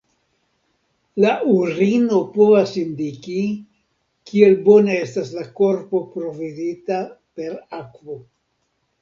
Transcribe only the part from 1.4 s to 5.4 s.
urino povas indiki, kiel bone estas